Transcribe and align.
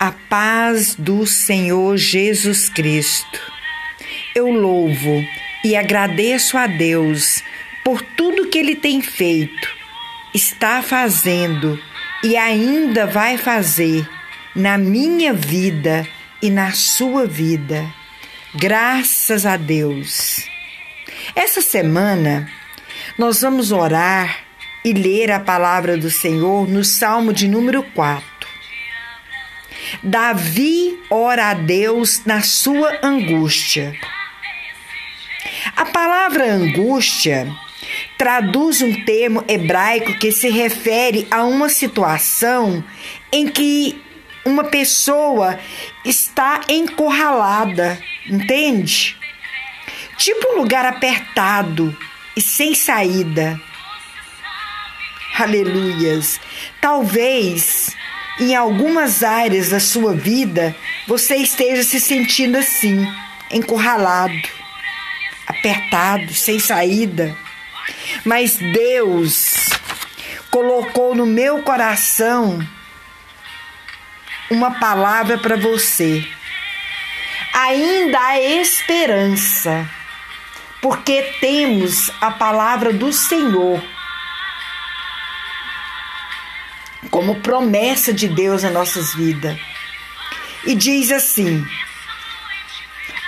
A 0.00 0.12
paz 0.12 0.94
do 0.94 1.26
Senhor 1.26 1.94
Jesus 1.98 2.70
Cristo. 2.70 3.38
Eu 4.34 4.50
louvo 4.50 5.22
e 5.62 5.76
agradeço 5.76 6.56
a 6.56 6.66
Deus 6.66 7.42
por 7.84 8.00
tudo 8.00 8.48
que 8.48 8.56
Ele 8.56 8.74
tem 8.74 9.02
feito, 9.02 9.68
está 10.32 10.80
fazendo 10.82 11.78
e 12.24 12.34
ainda 12.34 13.04
vai 13.04 13.36
fazer 13.36 14.08
na 14.56 14.78
minha 14.78 15.34
vida 15.34 16.08
e 16.40 16.48
na 16.48 16.72
sua 16.72 17.26
vida. 17.26 17.86
Graças 18.54 19.44
a 19.44 19.58
Deus. 19.58 20.48
Essa 21.36 21.60
semana 21.60 22.50
nós 23.18 23.42
vamos 23.42 23.70
orar 23.70 24.46
e 24.82 24.94
ler 24.94 25.30
a 25.30 25.38
palavra 25.38 25.98
do 25.98 26.10
Senhor 26.10 26.66
no 26.66 26.82
Salmo 26.82 27.34
de 27.34 27.46
número 27.46 27.82
4. 27.82 28.29
Davi 30.02 30.98
ora 31.10 31.50
a 31.50 31.54
Deus 31.54 32.24
na 32.24 32.42
sua 32.42 32.98
angústia. 33.02 33.94
A 35.76 35.84
palavra 35.86 36.52
angústia 36.52 37.46
traduz 38.16 38.82
um 38.82 39.04
termo 39.04 39.44
hebraico 39.48 40.18
que 40.18 40.30
se 40.32 40.48
refere 40.50 41.26
a 41.30 41.42
uma 41.44 41.68
situação 41.68 42.84
em 43.32 43.48
que 43.48 44.00
uma 44.44 44.64
pessoa 44.64 45.58
está 46.04 46.60
encurralada, 46.68 47.98
entende? 48.28 49.16
Tipo 50.16 50.54
um 50.54 50.56
lugar 50.58 50.84
apertado 50.84 51.96
e 52.36 52.40
sem 52.40 52.74
saída. 52.74 53.60
Aleluias. 55.38 56.40
Talvez 56.80 57.96
em 58.40 58.56
algumas 58.56 59.22
áreas 59.22 59.68
da 59.68 59.78
sua 59.78 60.14
vida 60.14 60.74
você 61.06 61.36
esteja 61.36 61.82
se 61.82 62.00
sentindo 62.00 62.56
assim, 62.56 63.06
encurralado, 63.50 64.48
apertado, 65.46 66.32
sem 66.32 66.58
saída. 66.58 67.36
Mas 68.24 68.56
Deus 68.56 69.68
colocou 70.50 71.14
no 71.14 71.26
meu 71.26 71.62
coração 71.62 72.66
uma 74.50 74.72
palavra 74.80 75.36
para 75.36 75.56
você. 75.56 76.26
Ainda 77.52 78.18
há 78.18 78.40
esperança, 78.40 79.88
porque 80.80 81.22
temos 81.40 82.10
a 82.20 82.30
palavra 82.30 82.92
do 82.92 83.12
Senhor 83.12 83.82
como 87.10 87.40
promessa 87.40 88.12
de 88.12 88.28
Deus 88.28 88.62
nas 88.62 88.72
nossas 88.72 89.14
vidas. 89.14 89.58
E 90.64 90.74
diz 90.74 91.10
assim: 91.10 91.64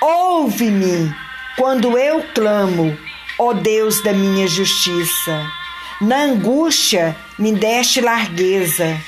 Ouve-me 0.00 1.14
quando 1.56 1.98
eu 1.98 2.22
clamo, 2.34 2.96
ó 3.38 3.52
Deus 3.52 4.02
da 4.02 4.12
minha 4.12 4.46
justiça. 4.46 5.46
Na 6.00 6.22
angústia 6.22 7.16
me 7.38 7.52
deste 7.52 8.00
largueza. 8.00 9.00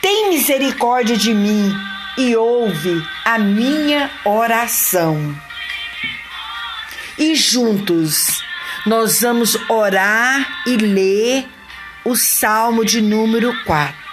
Tem 0.00 0.30
misericórdia 0.30 1.16
de 1.16 1.34
mim 1.34 1.70
e 2.16 2.34
ouve 2.34 3.06
a 3.24 3.38
minha 3.38 4.10
oração. 4.24 5.36
E 7.18 7.34
juntos 7.34 8.42
nós 8.86 9.20
vamos 9.20 9.56
orar 9.68 10.62
e 10.66 10.76
ler 10.76 11.46
o 12.04 12.16
Salmo 12.16 12.84
de 12.84 13.02
número 13.02 13.54
4. 13.64 14.09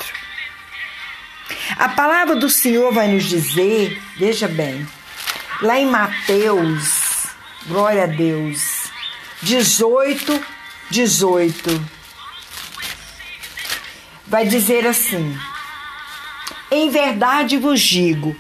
A 1.80 1.90
palavra 1.90 2.36
do 2.36 2.50
Senhor 2.50 2.92
vai 2.92 3.08
nos 3.08 3.26
dizer, 3.26 4.02
veja 4.18 4.48
bem, 4.48 4.88
lá 5.62 5.80
em 5.80 5.86
Mateus, 5.86 7.28
glória 7.68 8.06
a 8.06 8.08
Deus, 8.08 8.90
18, 9.44 10.44
18, 10.90 11.90
vai 14.26 14.48
dizer 14.48 14.88
assim: 14.88 15.38
Em 16.72 16.90
verdade 16.90 17.58
vos 17.58 17.80
digo 17.80 18.36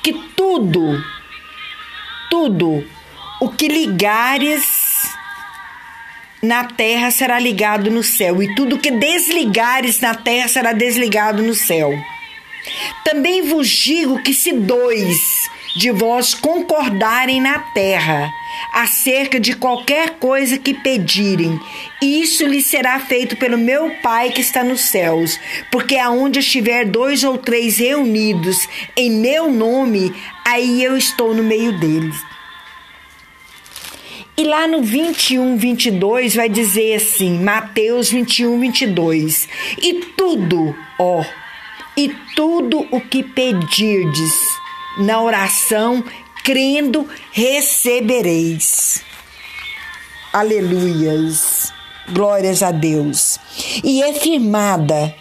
que 0.00 0.12
tudo, 0.36 1.04
tudo 2.30 2.88
o 3.40 3.48
que 3.50 3.66
ligares 3.66 4.64
na 6.40 6.62
terra 6.62 7.10
será 7.10 7.40
ligado 7.40 7.90
no 7.90 8.04
céu, 8.04 8.40
e 8.40 8.54
tudo 8.54 8.78
que 8.78 8.92
desligares 8.92 10.00
na 10.00 10.14
terra 10.14 10.46
será 10.46 10.72
desligado 10.72 11.42
no 11.42 11.52
céu. 11.52 11.92
Também 13.06 13.40
vos 13.42 13.68
digo 13.68 14.20
que 14.20 14.34
se 14.34 14.50
dois 14.50 15.48
de 15.76 15.92
vós 15.92 16.34
concordarem 16.34 17.40
na 17.40 17.56
terra 17.72 18.28
acerca 18.72 19.38
de 19.38 19.54
qualquer 19.54 20.18
coisa 20.18 20.58
que 20.58 20.74
pedirem, 20.74 21.56
isso 22.02 22.44
lhe 22.44 22.60
será 22.60 22.98
feito 22.98 23.36
pelo 23.36 23.56
meu 23.56 23.90
Pai 24.02 24.30
que 24.30 24.40
está 24.40 24.64
nos 24.64 24.86
céus, 24.86 25.38
porque 25.70 25.96
aonde 25.96 26.40
estiver 26.40 26.84
dois 26.84 27.22
ou 27.22 27.38
três 27.38 27.78
reunidos 27.78 28.68
em 28.96 29.08
meu 29.08 29.52
nome, 29.52 30.12
aí 30.44 30.82
eu 30.82 30.96
estou 30.96 31.32
no 31.32 31.44
meio 31.44 31.78
deles. 31.78 32.16
E 34.36 34.42
lá 34.42 34.66
no 34.66 34.82
21, 34.82 35.56
22 35.56 36.34
vai 36.34 36.48
dizer 36.48 36.96
assim, 36.96 37.38
Mateus 37.38 38.10
21, 38.10 38.58
22. 38.58 39.48
E 39.80 39.94
tudo, 40.16 40.74
ó, 40.98 41.24
e 41.96 42.14
tudo 42.34 42.86
o 42.90 43.00
que 43.00 43.22
pedirdes 43.22 44.32
na 44.98 45.20
oração, 45.20 46.04
crendo, 46.44 47.08
recebereis. 47.32 49.02
Aleluias. 50.32 51.72
Glórias 52.12 52.62
a 52.62 52.70
Deus. 52.70 53.38
E 53.82 54.02
é 54.02 54.12
firmada 54.12 55.14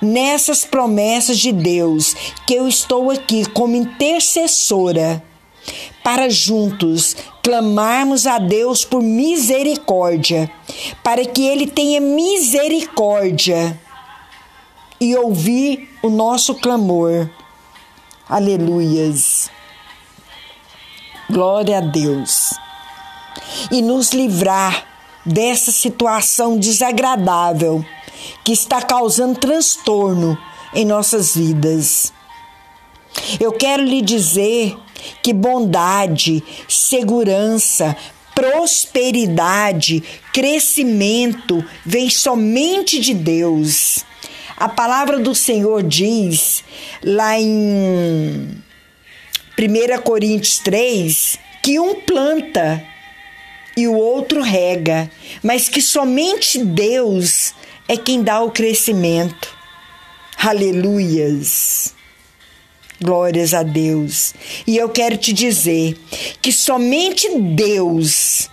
nessas 0.00 0.64
promessas 0.64 1.38
de 1.38 1.52
Deus 1.52 2.14
que 2.46 2.54
eu 2.54 2.68
estou 2.68 3.10
aqui 3.10 3.44
como 3.50 3.76
intercessora 3.76 5.22
para 6.02 6.30
juntos 6.30 7.16
clamarmos 7.42 8.26
a 8.26 8.38
Deus 8.38 8.84
por 8.84 9.02
misericórdia, 9.02 10.50
para 11.02 11.24
que 11.24 11.46
Ele 11.46 11.66
tenha 11.66 12.00
misericórdia 12.00 13.78
e 15.00 15.16
ouvir 15.16 15.88
o 16.02 16.10
nosso 16.10 16.54
clamor. 16.56 17.28
Aleluias. 18.28 19.50
Glória 21.30 21.78
a 21.78 21.80
Deus. 21.80 22.50
E 23.70 23.80
nos 23.80 24.10
livrar 24.10 24.86
dessa 25.24 25.72
situação 25.72 26.58
desagradável 26.58 27.84
que 28.44 28.52
está 28.52 28.82
causando 28.82 29.38
transtorno 29.38 30.36
em 30.74 30.84
nossas 30.84 31.34
vidas. 31.34 32.12
Eu 33.40 33.52
quero 33.52 33.82
lhe 33.82 34.02
dizer 34.02 34.76
que 35.22 35.32
bondade, 35.32 36.44
segurança, 36.68 37.96
prosperidade, 38.34 40.02
crescimento 40.32 41.64
vem 41.84 42.08
somente 42.10 43.00
de 43.00 43.14
Deus. 43.14 44.04
A 44.60 44.68
palavra 44.68 45.18
do 45.18 45.34
Senhor 45.34 45.82
diz 45.82 46.62
lá 47.02 47.40
em 47.40 48.62
1 49.58 50.02
Coríntios 50.02 50.58
3 50.58 51.38
que 51.62 51.80
um 51.80 52.02
planta 52.02 52.84
e 53.74 53.88
o 53.88 53.94
outro 53.94 54.42
rega, 54.42 55.10
mas 55.42 55.66
que 55.66 55.80
somente 55.80 56.62
Deus 56.62 57.54
é 57.88 57.96
quem 57.96 58.22
dá 58.22 58.42
o 58.42 58.50
crescimento. 58.50 59.48
Aleluias. 60.36 61.94
Glórias 63.00 63.54
a 63.54 63.62
Deus. 63.62 64.34
E 64.66 64.76
eu 64.76 64.90
quero 64.90 65.16
te 65.16 65.32
dizer 65.32 65.98
que 66.42 66.52
somente 66.52 67.26
Deus 67.38 68.50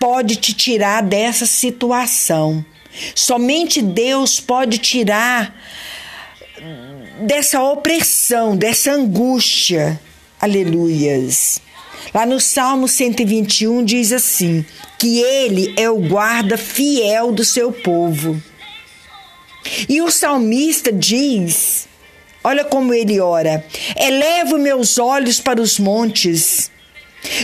pode 0.00 0.34
te 0.34 0.52
tirar 0.52 1.00
dessa 1.00 1.46
situação. 1.46 2.66
Somente 3.14 3.82
Deus 3.82 4.40
pode 4.40 4.78
tirar 4.78 5.54
dessa 7.20 7.62
opressão, 7.62 8.56
dessa 8.56 8.92
angústia. 8.92 10.00
Aleluias. 10.40 11.60
Lá 12.12 12.26
no 12.26 12.38
Salmo 12.38 12.86
121 12.86 13.84
diz 13.84 14.12
assim: 14.12 14.64
que 14.98 15.20
ele 15.20 15.74
é 15.76 15.88
o 15.90 15.98
guarda 15.98 16.56
fiel 16.56 17.32
do 17.32 17.44
seu 17.44 17.72
povo. 17.72 18.40
E 19.88 20.02
o 20.02 20.10
salmista 20.10 20.92
diz 20.92 21.88
Olha 22.42 22.62
como 22.62 22.92
ele 22.92 23.18
ora: 23.20 23.64
Elevo 23.96 24.58
meus 24.58 24.98
olhos 24.98 25.40
para 25.40 25.62
os 25.62 25.78
montes. 25.78 26.70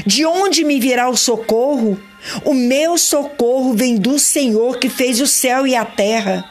De 0.05 0.27
onde 0.27 0.63
me 0.63 0.79
virá 0.79 1.09
o 1.09 1.17
socorro? 1.17 1.99
O 2.45 2.55
meu 2.55 2.99
socorro 2.99 3.75
vem 3.75 3.97
do 3.97 4.19
Senhor 4.19 4.79
que 4.79 4.89
fez 4.89 5.21
o 5.21 5.27
céu 5.27 5.67
e 5.67 5.75
a 5.75 5.85
terra. 5.85 6.51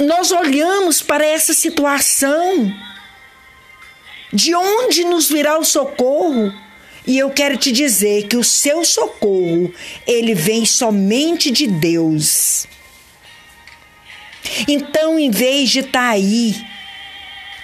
nós 0.00 0.32
olhamos 0.32 1.02
para 1.02 1.24
essa 1.24 1.52
situação. 1.52 2.74
De 4.32 4.54
onde 4.54 5.04
nos 5.04 5.28
virá 5.28 5.58
o 5.58 5.64
socorro? 5.64 6.52
E 7.06 7.18
eu 7.18 7.30
quero 7.30 7.56
te 7.56 7.72
dizer 7.72 8.26
que 8.28 8.36
o 8.36 8.44
seu 8.44 8.84
socorro, 8.84 9.72
ele 10.06 10.34
vem 10.34 10.64
somente 10.64 11.50
de 11.50 11.66
Deus. 11.66 12.66
Então, 14.68 15.18
em 15.18 15.30
vez 15.30 15.70
de 15.70 15.80
estar 15.80 15.92
tá 15.92 16.10
aí 16.10 16.54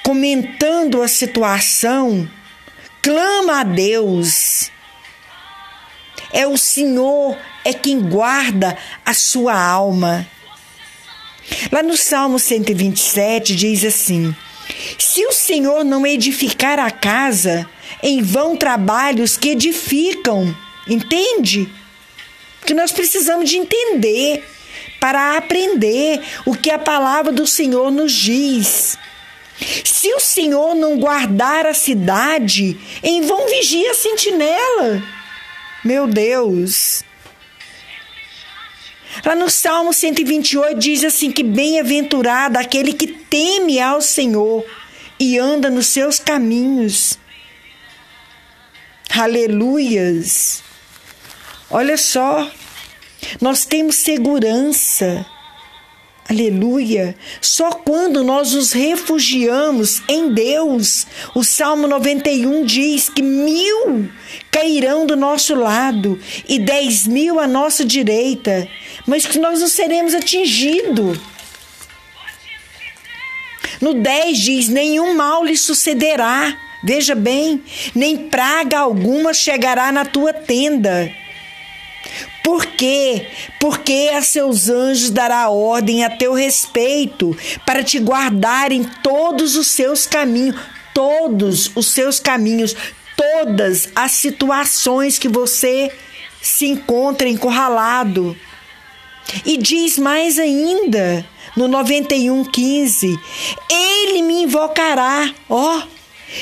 comentando 0.03 1.03
a 1.03 1.09
situação, 1.09 2.29
clama 3.07 3.61
a 3.61 3.63
Deus. 3.63 4.69
É 6.33 6.45
o 6.45 6.59
Senhor 6.59 7.39
é 7.65 7.73
quem 7.73 8.01
guarda 8.01 8.77
a 9.05 9.15
sua 9.15 9.57
alma. 9.57 10.27
Lá 11.71 11.85
no 11.85 11.97
Salmo 11.97 12.41
127 12.41 13.55
diz 13.55 13.85
assim: 13.85 14.35
Se 14.99 15.25
o 15.25 15.31
Senhor 15.31 15.85
não 15.85 16.05
edificar 16.05 16.81
a 16.81 16.91
casa, 16.91 17.71
em 18.03 18.21
vão 18.21 18.57
trabalhos 18.57 19.37
que 19.37 19.51
edificam. 19.51 20.53
Entende? 20.89 21.73
Que 22.67 22.75
nós 22.75 22.91
precisamos 22.91 23.49
de 23.49 23.57
entender 23.57 24.45
para 24.99 25.37
aprender 25.37 26.21
o 26.45 26.57
que 26.57 26.73
a 26.73 26.79
palavra 26.79 27.31
do 27.31 27.47
Senhor 27.47 27.93
nos 27.93 28.13
diz. 28.13 28.99
Se 29.85 30.13
o 30.15 30.21
Senhor 30.21 30.75
não 30.75 30.99
guardar 30.99 31.67
a 31.67 31.75
cidade, 31.75 32.79
em 33.03 33.23
vão 33.23 33.47
vigia 33.47 33.91
a 33.91 33.95
sentinela. 33.95 35.03
Meu 35.85 36.07
Deus. 36.07 37.03
Lá 39.25 39.35
no 39.35 39.49
Salmo 39.49 39.93
128 39.93 40.79
diz 40.79 41.05
assim: 41.05 41.31
que 41.31 41.43
bem-aventurado 41.43 42.59
aquele 42.59 42.93
que 42.93 43.07
teme 43.07 43.81
ao 43.81 44.03
Senhor 44.03 44.65
e 45.19 45.39
anda 45.39 45.71
nos 45.71 45.87
seus 45.87 46.19
caminhos. 46.19 47.19
Aleluias! 49.11 50.63
Olha 51.71 51.97
só, 51.97 52.51
nós 53.41 53.65
temos 53.65 53.97
segurança. 53.97 55.25
Aleluia! 56.29 57.15
Só 57.41 57.71
quando 57.71 58.25
nós 58.25 58.53
nos 58.53 58.73
refugiamos 58.73 60.03
em 60.09 60.33
Deus, 60.33 61.07
o 61.37 61.45
Salmo 61.45 61.87
91 61.87 62.65
diz 62.65 63.09
que 63.09 63.23
mil 63.23 64.09
cairão 64.51 65.07
do 65.07 65.15
nosso 65.15 65.55
lado 65.55 66.19
e 66.49 66.59
dez 66.59 67.07
mil 67.07 67.39
à 67.39 67.47
nossa 67.47 67.85
direita, 67.85 68.67
mas 69.07 69.25
que 69.25 69.39
nós 69.39 69.61
não 69.61 69.69
seremos 69.69 70.15
atingidos. 70.15 71.17
No 73.81 73.95
10 73.95 74.39
diz: 74.39 74.69
nenhum 74.69 75.15
mal 75.15 75.45
lhe 75.45 75.57
sucederá. 75.57 76.57
Veja 76.83 77.15
bem, 77.15 77.63
nem 77.95 78.17
praga 78.17 78.79
alguma 78.79 79.33
chegará 79.33 79.93
na 79.93 80.05
tua 80.05 80.33
tenda. 80.33 81.13
Por 82.47 82.65
quê? 82.65 83.27
Porque 83.59 84.13
a 84.15 84.23
seus 84.23 84.69
anjos 84.69 85.11
dará 85.11 85.51
ordem 85.51 86.05
a 86.05 86.11
teu 86.11 86.33
respeito, 86.33 87.37
para 87.67 87.83
te 87.83 87.99
guardar 87.99 88.71
em 88.71 88.85
todos 89.03 89.57
os 89.57 89.67
seus 89.67 90.07
caminhos, 90.07 90.55
todos 90.95 91.73
os 91.75 91.89
seus 91.89 92.21
caminhos, 92.21 92.77
todas 93.17 93.89
as 93.97 94.13
situações 94.13 95.19
que 95.19 95.27
você 95.27 95.91
se 96.41 96.67
encontra 96.67 97.29
encurralado. 97.29 98.37
E 99.45 99.57
diz 99.57 99.99
mais 99.99 100.39
ainda, 100.39 101.27
no 101.57 101.67
91:15, 101.67 103.19
ele 103.69 104.23
me 104.23 104.45
invocará, 104.45 105.35
ó, 105.51 105.83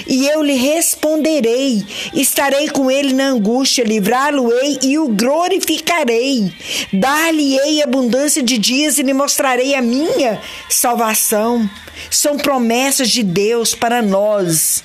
e 0.06 0.26
eu 0.26 0.42
lhe 0.42 0.54
responderei, 0.54 1.84
estarei 2.14 2.68
com 2.68 2.90
ele 2.90 3.12
na 3.12 3.28
angústia, 3.28 3.84
livrá-lo-ei 3.84 4.78
e 4.82 4.98
o 4.98 5.08
glorificarei. 5.08 6.52
Dar-lhe-ei 6.92 7.82
abundância 7.82 8.42
de 8.42 8.58
dias 8.58 8.98
e 8.98 9.02
lhe 9.02 9.12
mostrarei 9.12 9.74
a 9.74 9.82
minha 9.82 10.40
salvação. 10.68 11.68
São 12.10 12.36
promessas 12.36 13.10
de 13.10 13.22
Deus 13.22 13.74
para 13.74 14.02
nós 14.02 14.82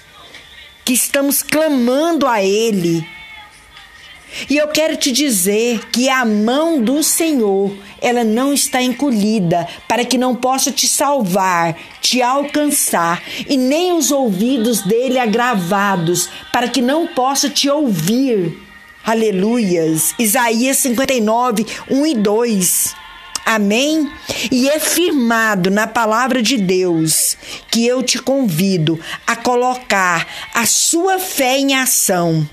que 0.85 0.93
estamos 0.93 1.41
clamando 1.41 2.27
a 2.27 2.43
Ele 2.43 3.05
e 4.49 4.57
eu 4.57 4.67
quero 4.67 4.95
te 4.95 5.11
dizer 5.11 5.89
que 5.91 6.09
a 6.09 6.25
mão 6.25 6.81
do 6.81 7.03
Senhor, 7.03 7.75
ela 8.01 8.23
não 8.23 8.53
está 8.53 8.81
encolhida 8.81 9.67
para 9.87 10.05
que 10.05 10.17
não 10.17 10.35
possa 10.35 10.71
te 10.71 10.87
salvar, 10.87 11.75
te 12.01 12.21
alcançar, 12.21 13.21
e 13.47 13.57
nem 13.57 13.93
os 13.93 14.11
ouvidos 14.11 14.81
dele 14.81 15.19
agravados 15.19 16.29
para 16.51 16.67
que 16.67 16.81
não 16.81 17.07
possa 17.07 17.49
te 17.49 17.69
ouvir. 17.69 18.57
Aleluias. 19.03 20.13
Isaías 20.19 20.77
59, 20.77 21.65
1 21.89 22.05
e 22.05 22.15
2. 22.15 22.95
Amém? 23.45 24.11
E 24.51 24.69
é 24.69 24.79
firmado 24.79 25.71
na 25.71 25.87
palavra 25.87 26.41
de 26.41 26.57
Deus 26.57 27.35
que 27.71 27.85
eu 27.87 28.03
te 28.03 28.19
convido 28.19 28.99
a 29.25 29.35
colocar 29.35 30.27
a 30.53 30.67
sua 30.67 31.17
fé 31.17 31.57
em 31.57 31.75
ação 31.75 32.47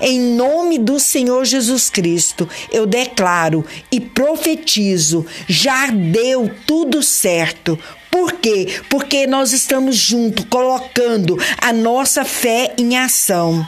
em 0.00 0.20
nome 0.20 0.78
do 0.78 1.00
Senhor 1.00 1.44
Jesus 1.44 1.88
Cristo, 1.88 2.48
eu 2.70 2.86
declaro 2.86 3.64
e 3.90 4.00
profetizo: 4.00 5.26
já 5.48 5.86
deu 5.88 6.50
tudo 6.66 7.02
certo. 7.02 7.78
Por 8.10 8.32
quê? 8.32 8.80
Porque 8.88 9.26
nós 9.26 9.52
estamos 9.52 9.96
juntos, 9.96 10.44
colocando 10.50 11.38
a 11.60 11.72
nossa 11.72 12.24
fé 12.24 12.74
em 12.76 12.98
ação. 12.98 13.66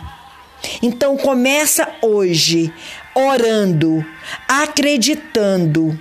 Então 0.83 1.17
começa 1.17 1.89
hoje 2.03 2.73
orando, 3.15 4.05
acreditando, 4.49 5.99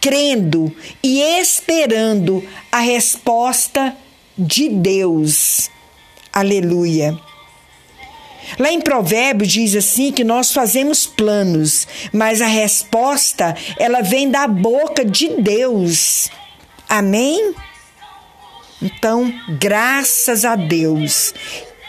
crendo 0.00 0.74
e 1.02 1.20
esperando 1.20 2.46
a 2.70 2.78
resposta 2.78 3.94
de 4.36 4.68
Deus. 4.68 5.70
Aleluia. 6.32 7.18
Lá 8.58 8.70
em 8.70 8.80
Provérbios 8.80 9.50
diz 9.50 9.74
assim 9.74 10.12
que 10.12 10.24
nós 10.24 10.52
fazemos 10.52 11.06
planos, 11.06 11.86
mas 12.12 12.40
a 12.40 12.46
resposta 12.46 13.56
ela 13.78 14.02
vem 14.02 14.30
da 14.30 14.46
boca 14.46 15.04
de 15.04 15.28
Deus. 15.40 16.30
Amém? 16.88 17.54
Então, 18.80 19.32
graças 19.58 20.44
a 20.44 20.56
Deus, 20.56 21.32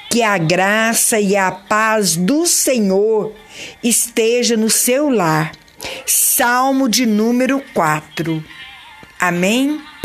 que 0.09 0.23
a 0.23 0.37
graça 0.37 1.19
e 1.19 1.35
a 1.35 1.51
paz 1.51 2.15
do 2.15 2.45
Senhor 2.45 3.33
esteja 3.83 4.55
no 4.55 4.69
seu 4.69 5.09
lar. 5.09 5.51
Salmo 6.05 6.87
de 6.87 7.05
número 7.05 7.61
4. 7.73 8.43
Amém? 9.19 9.81